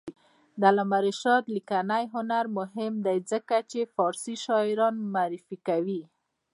[0.59, 6.01] د علامه رشاد لیکنی هنر مهم دی ځکه چې فارسي شاعران معرفي کوي.